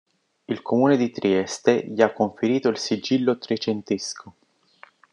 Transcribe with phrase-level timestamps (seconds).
[0.47, 4.33] Il Comune di Trieste gli ha conferito il Sigillo trecentesco.